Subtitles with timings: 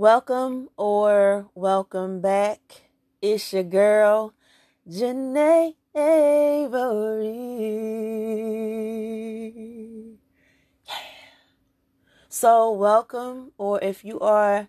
[0.00, 2.88] Welcome or welcome back.
[3.20, 4.32] It's your girl,
[4.88, 7.36] Janae Avery.
[10.88, 10.94] Yeah.
[12.30, 14.68] So, welcome, or if you are,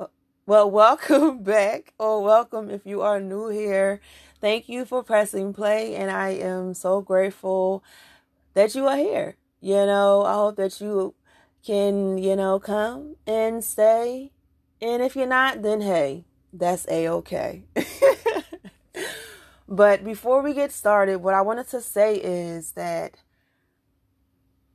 [0.00, 0.06] uh,
[0.46, 4.00] well, welcome back, or welcome if you are new here.
[4.40, 7.84] Thank you for pressing play, and I am so grateful
[8.54, 9.36] that you are here.
[9.60, 11.14] You know, I hope that you
[11.64, 14.32] can, you know, come and stay.
[14.82, 17.62] And if you're not, then hey, that's a okay.
[19.68, 23.14] but before we get started, what I wanted to say is that,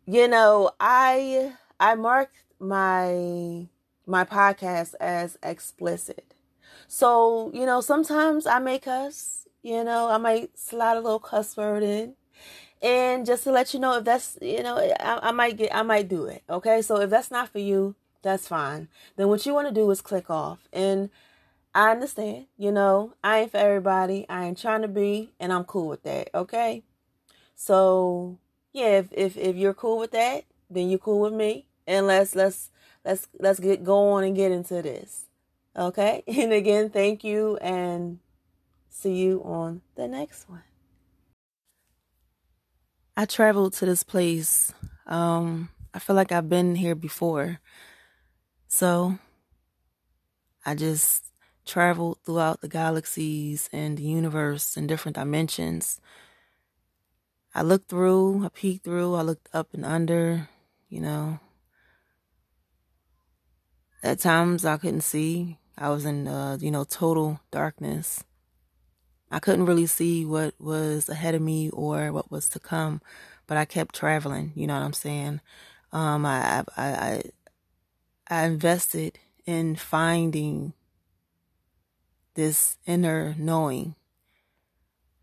[0.06, 3.68] you know, I I marked my
[4.06, 6.34] my podcast as explicit.
[6.88, 11.58] So, you know, sometimes I may cuss, you know, I might slide a little cuss
[11.58, 12.14] word in
[12.82, 15.82] and just to let you know if that's you know I, I, might get i
[15.82, 18.88] might do it okay so if that's not for you that's fine.
[19.16, 20.68] Then what you want to do is click off.
[20.72, 21.10] And
[21.76, 24.26] i understand you know i ain't for everybody.
[24.30, 26.84] I ain't trying to be and i'm cool with that okay?
[27.56, 28.40] So
[28.74, 31.68] yeah if if, if you're cool with that then you're cool with me.
[31.86, 32.72] And let's let's
[33.06, 35.26] let's let's get go on and get into this
[35.78, 36.24] okay?
[36.28, 38.20] And again thank you and
[38.90, 40.64] see you on the next one.
[43.16, 44.72] I traveled to this place.
[45.08, 47.60] Um, I feel like I've been here before.
[48.68, 49.18] So
[50.66, 51.26] I just
[51.66, 56.00] traveled throughout the galaxies and the universe and different dimensions.
[57.54, 60.50] I looked through, I peeked through, I looked up and under,
[60.90, 61.40] you know.
[64.04, 65.58] At times I couldn't see.
[65.78, 68.24] I was in, uh, you know, total darkness.
[69.30, 73.02] I couldn't really see what was ahead of me or what was to come,
[73.46, 74.54] but I kept traveling.
[74.56, 75.42] You know what I'm saying?
[75.92, 77.24] Um, I, I, I,
[78.30, 80.74] I invested in finding
[82.34, 83.96] this inner knowing.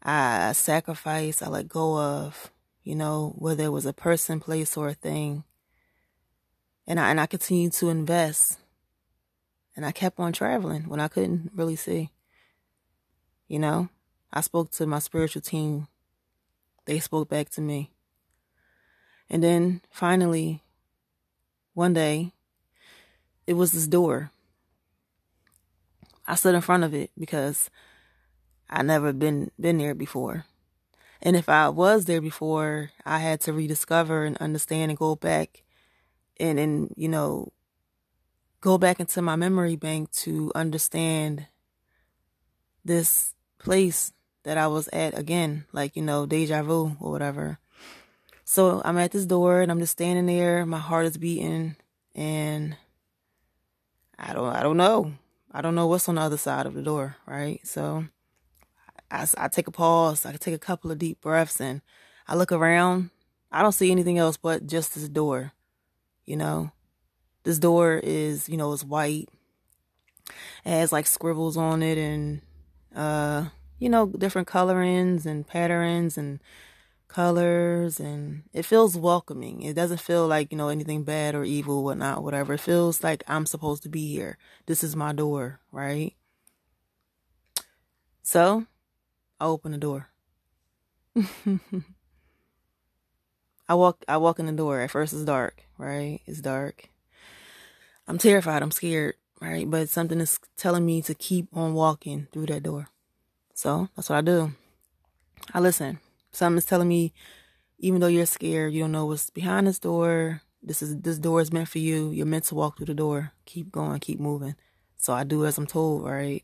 [0.03, 2.51] I sacrificed, I let go of,
[2.83, 5.45] you know, whether it was a person, place, or a thing.
[6.87, 8.59] And I, and I continued to invest.
[9.77, 12.11] And I kept on traveling when I couldn't really see.
[13.49, 13.89] You know,
[14.33, 15.89] I spoke to my spiritual team.
[16.85, 17.91] They spoke back to me.
[19.29, 20.63] And then finally,
[21.73, 22.33] one day,
[23.47, 24.31] it was this door.
[26.27, 27.71] I stood in front of it because
[28.71, 30.45] I never been been there before.
[31.21, 35.63] And if I was there before, I had to rediscover and understand and go back
[36.39, 37.53] and and you know
[38.61, 41.47] go back into my memory bank to understand
[42.85, 44.13] this place
[44.45, 47.59] that I was at again, like, you know, deja vu or whatever.
[48.45, 50.65] So I'm at this door and I'm just standing there.
[50.65, 51.77] My heart is beating
[52.15, 52.77] and
[54.19, 55.13] I don't, I don't know.
[55.53, 57.65] I don't know what's on the other side of the door, right?
[57.67, 58.07] So
[59.11, 60.27] I, I take a pause.
[60.27, 61.81] I take a couple of deep breaths and
[62.27, 63.11] I look around.
[63.53, 65.53] I don't see anything else but just this door,
[66.25, 66.73] you know.
[67.45, 69.29] This door is, you know, it's white.
[70.65, 72.41] It has like scribbles on it and,
[72.95, 73.47] uh,
[73.79, 76.41] you know, different colorings and patterns and
[77.15, 79.63] colors and it feels welcoming.
[79.63, 82.55] It doesn't feel like, you know, anything bad or evil, whatnot, whatever.
[82.55, 84.37] It feels like I'm supposed to be here.
[84.67, 86.15] This is my door, right?
[88.23, 88.67] So
[89.41, 90.09] I open the door.
[93.69, 94.81] I walk I walk in the door.
[94.81, 96.21] At first it's dark, right?
[96.27, 96.91] It's dark.
[98.09, 99.71] I'm terrified, I'm scared, right?
[99.71, 102.89] But something is telling me to keep on walking through that door.
[103.55, 104.53] So that's what I do.
[105.55, 106.01] I listen.
[106.35, 107.13] Something's telling me,
[107.79, 110.43] even though you're scared, you don't know what's behind this door.
[110.63, 112.11] This is this door is meant for you.
[112.11, 113.33] You're meant to walk through the door.
[113.45, 114.57] Keep going, keep moving.
[114.97, 116.43] So I do as I'm told, right?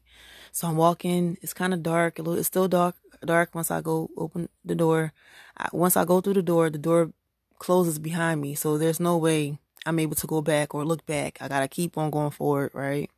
[0.52, 1.38] So I'm walking.
[1.42, 2.18] It's kind of dark.
[2.18, 2.38] A little.
[2.38, 2.96] It's still dark.
[3.24, 5.12] Dark once I go open the door.
[5.56, 7.12] I, once I go through the door, the door
[7.58, 8.54] closes behind me.
[8.54, 11.38] So there's no way I'm able to go back or look back.
[11.40, 13.10] I gotta keep on going forward, right?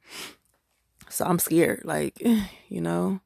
[1.09, 2.21] So I'm scared, like,
[2.69, 3.21] you know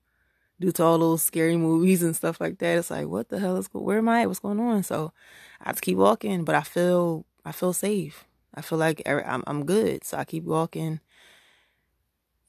[0.61, 2.79] due to all those scary movies and stuff like that.
[2.79, 4.26] It's like, what the hell is where am I?
[4.26, 4.82] What's going on?
[4.82, 5.12] So
[5.61, 8.25] I just keep walking, but I feel I feel safe.
[8.55, 11.00] I feel like I'm I'm good, so I keep walking.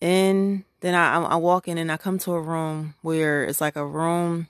[0.02, 3.76] And then I I walk in and I come to a room where it's like
[3.76, 4.48] a room,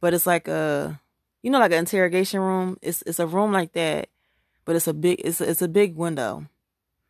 [0.00, 1.00] but it's like a
[1.42, 2.76] you know like an interrogation room.
[2.82, 4.08] It's it's a room like that,
[4.64, 6.46] but it's a big it's it's a big window.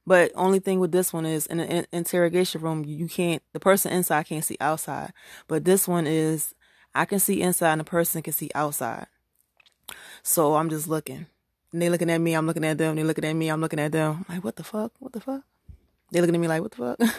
[0.06, 3.92] But only thing with this one is in an interrogation room, you can't, the person
[3.92, 5.12] inside can't see outside.
[5.48, 6.54] But this one is,
[6.94, 9.06] I can see inside and the person can see outside.
[10.22, 11.26] So I'm just looking.
[11.72, 13.80] And they looking at me, I'm looking at them, they looking at me, I'm looking
[13.80, 14.24] at them.
[14.28, 14.92] I'm like, what the fuck?
[14.98, 15.42] What the fuck?
[16.12, 17.16] They looking at me like, what the fuck?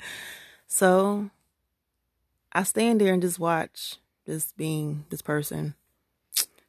[0.66, 1.30] so
[2.52, 3.96] I stand there and just watch
[4.26, 5.74] this being this person.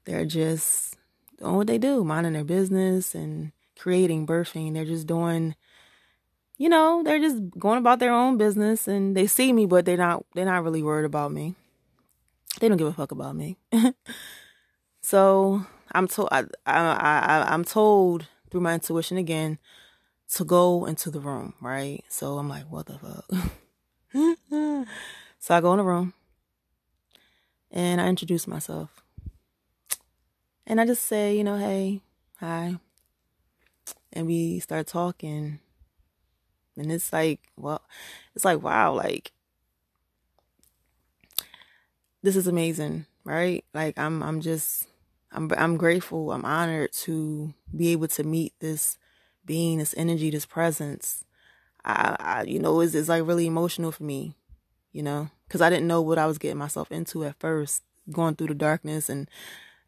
[0.05, 0.97] They're just
[1.37, 4.73] doing what they do, minding their business and creating, birthing.
[4.73, 5.55] They're just doing
[6.59, 9.97] you know, they're just going about their own business and they see me, but they're
[9.97, 11.55] not they're not really worried about me.
[12.59, 13.57] They don't give a fuck about me.
[15.01, 19.57] so I'm told I, I I I'm told through my intuition again
[20.33, 22.03] to go into the room, right?
[22.09, 23.25] So I'm like, what the fuck?
[25.39, 26.13] so I go in the room
[27.71, 29.01] and I introduce myself.
[30.67, 32.01] And I just say, you know, hey,
[32.39, 32.77] hi.
[34.13, 35.59] And we start talking
[36.79, 37.81] and it's like, well,
[38.35, 39.31] it's like, wow, like
[42.23, 43.63] this is amazing, right?
[43.73, 44.87] Like I'm I'm just
[45.31, 48.97] I'm I'm grateful, I'm honored to be able to meet this
[49.45, 51.25] being, this energy, this presence.
[51.85, 54.35] I, I you know, it's, it's like really emotional for me,
[54.91, 58.35] you know, because I didn't know what I was getting myself into at first, going
[58.35, 59.29] through the darkness and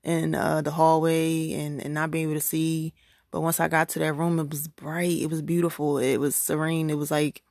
[0.04, 2.94] and uh, the hallway and and not being able to see
[3.32, 5.22] but once I got to that room, it was bright.
[5.22, 5.98] It was beautiful.
[5.98, 6.90] It was serene.
[6.90, 7.42] It was like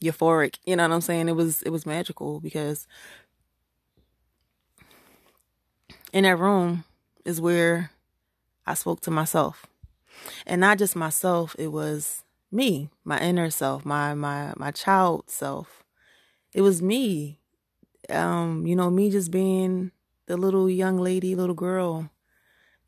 [0.00, 0.58] euphoric.
[0.66, 1.28] You know what I'm saying?
[1.28, 2.86] It was it was magical because
[6.12, 6.84] in that room
[7.24, 7.90] is where
[8.66, 9.66] I spoke to myself.
[10.46, 12.22] And not just myself, it was
[12.52, 15.82] me, my inner self, my my my child self.
[16.52, 17.40] It was me.
[18.10, 19.90] Um, you know, me just being
[20.26, 22.10] the little young lady, little girl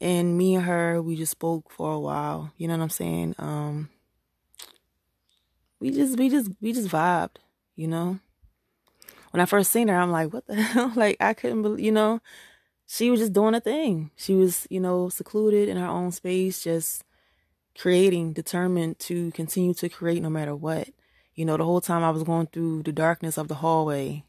[0.01, 2.53] and me and her we just spoke for a while.
[2.57, 3.35] You know what i'm saying?
[3.39, 3.91] Um
[5.81, 7.37] we just we just we just vibed
[7.75, 8.19] you know?
[9.31, 10.93] When i first seen her i'm like what the hell?
[10.95, 12.21] Like i couldn't believe you know?
[12.89, 14.11] She was just doing a thing.
[14.17, 17.05] She was you know secluded in her own space just
[17.79, 20.89] creating determined to continue to create no matter what.
[21.35, 24.25] You know the whole time i was going through the darkness of the hallway.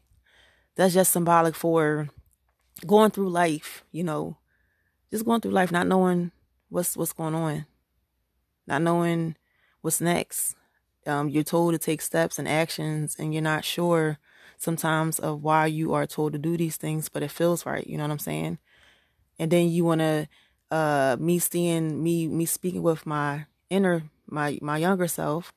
[0.76, 2.08] That's just symbolic for
[2.86, 4.36] going through life you know
[5.10, 6.32] just going through life, not knowing
[6.68, 7.66] what's what's going on,
[8.66, 9.36] not knowing
[9.80, 10.54] what's next.
[11.06, 14.18] Um, you're told to take steps and actions, and you're not sure
[14.58, 17.86] sometimes of why you are told to do these things, but it feels right.
[17.86, 18.58] You know what I'm saying?
[19.38, 20.28] And then you want to,
[20.70, 25.52] uh, me seeing me me speaking with my inner my my younger self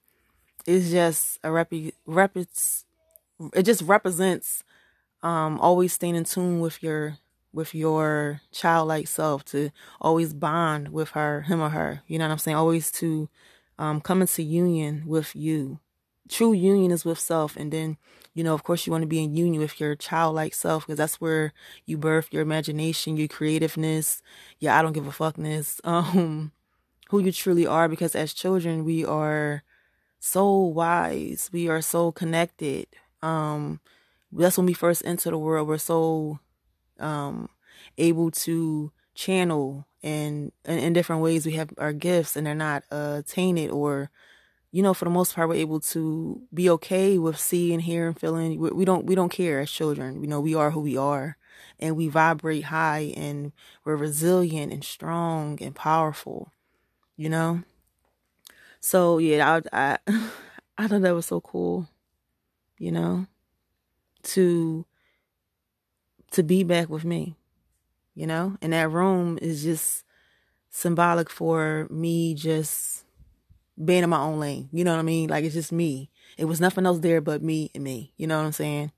[0.67, 1.71] is just a rep
[2.05, 4.63] rep it just represents
[5.23, 7.17] um always staying in tune with your
[7.53, 12.01] with your childlike self to always bond with her, him or her.
[12.07, 12.57] You know what I'm saying?
[12.57, 13.29] Always to
[13.77, 15.79] um, come into union with you.
[16.29, 17.57] True union is with self.
[17.57, 17.97] And then,
[18.33, 20.97] you know, of course, you want to be in union with your childlike self because
[20.97, 21.53] that's where
[21.85, 24.21] you birth your imagination, your creativeness,
[24.59, 26.51] yeah, I don't give a fuckness, um,
[27.09, 27.89] who you truly are.
[27.89, 29.63] Because as children, we are
[30.19, 32.87] so wise, we are so connected.
[33.21, 33.81] Um,
[34.31, 35.67] that's when we first enter the world.
[35.67, 36.39] We're so
[37.01, 37.49] um,
[37.97, 41.45] able to channel and, in different ways.
[41.45, 44.09] We have our gifts and they're not uh, tainted or
[44.71, 48.59] you know for the most part we're able to be okay with seeing hearing feeling.
[48.59, 50.21] We, we don't we don't care as children.
[50.21, 51.37] You know we are who we are
[51.79, 53.51] and we vibrate high and
[53.83, 56.51] we're resilient and strong and powerful
[57.17, 57.63] you know?
[58.79, 60.31] So yeah i i
[60.77, 61.87] i thought that was so cool
[62.79, 63.27] you know
[64.23, 64.85] to
[66.31, 67.35] to be back with me,
[68.15, 68.57] you know?
[68.61, 70.03] And that room is just
[70.69, 73.03] symbolic for me just
[73.83, 74.69] being in my own lane.
[74.71, 75.29] You know what I mean?
[75.29, 76.09] Like it's just me.
[76.37, 78.13] It was nothing else there but me and me.
[78.17, 78.91] You know what I'm saying?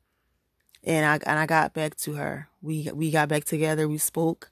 [0.83, 2.49] And I and I got back to her.
[2.61, 3.87] We we got back together.
[3.87, 4.51] We spoke,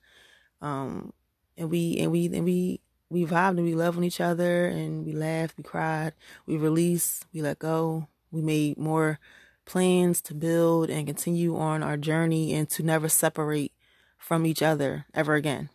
[0.62, 1.12] um,
[1.58, 5.06] and we and we and we we vibed and we loved on each other and
[5.06, 6.14] we laughed, we cried,
[6.46, 8.08] we released, we let go.
[8.32, 9.20] We made more
[9.66, 13.72] plans to build and continue on our journey and to never separate
[14.18, 15.70] from each other ever again.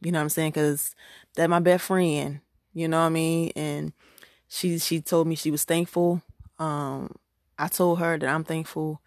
[0.00, 0.52] You know what I'm saying?
[0.52, 0.94] Cause
[1.36, 2.40] that my best friend,
[2.72, 3.52] you know what I mean?
[3.54, 3.92] And
[4.48, 6.22] she, she told me she was thankful.
[6.58, 7.14] Um,
[7.58, 9.00] I told her that I'm thankful.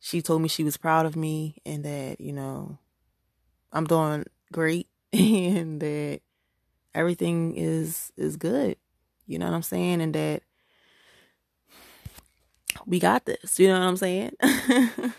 [0.00, 2.78] She told me she was proud of me and that, you know,
[3.72, 6.20] I'm doing great and that
[6.94, 8.76] everything is, is good.
[9.26, 10.00] You know what I'm saying?
[10.00, 10.42] And that
[12.86, 13.58] we got this.
[13.58, 14.32] You know what I'm saying?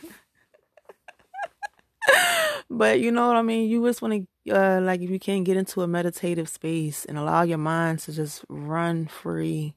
[2.70, 3.70] but you know what I mean?
[3.70, 7.18] You just want to, uh, like, if you can get into a meditative space and
[7.18, 9.76] allow your mind to just run free,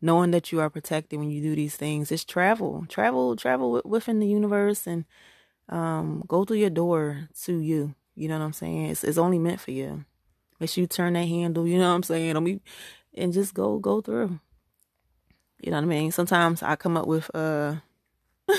[0.00, 2.08] knowing that you are protected when you do these things.
[2.10, 5.04] Just travel, travel, travel within the universe and
[5.68, 7.94] um, go through your door to you.
[8.14, 8.86] You know what I'm saying?
[8.86, 10.04] It's, it's only meant for you.
[10.60, 11.66] Make sure you turn that handle.
[11.66, 12.34] You know what I'm saying?
[12.34, 12.60] Don't be,
[13.14, 14.38] and just go, go through
[15.64, 16.12] You know what I mean?
[16.12, 17.76] Sometimes I come up with uh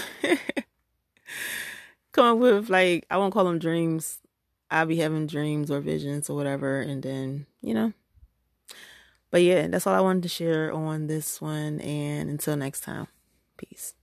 [2.12, 4.18] come up with like I won't call them dreams.
[4.72, 7.94] I'll be having dreams or visions or whatever and then, you know.
[9.30, 13.06] But yeah, that's all I wanted to share on this one and until next time.
[13.58, 13.94] Peace.